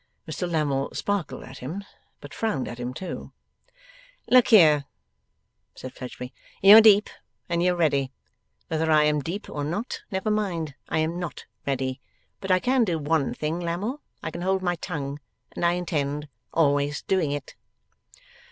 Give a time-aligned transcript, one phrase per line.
[0.27, 1.83] Mr Lammle sparkled at him,
[2.21, 3.31] but frowned at him too.
[4.31, 4.85] 'Look here,'
[5.75, 6.33] said Fledgeby.
[6.59, 7.07] 'You're deep
[7.47, 8.11] and you're ready.
[8.67, 10.73] Whether I am deep or not, never mind.
[10.89, 12.01] I am not ready.
[12.39, 15.19] But I can do one thing, Lammle, I can hold my tongue.
[15.51, 17.53] And I intend always doing it.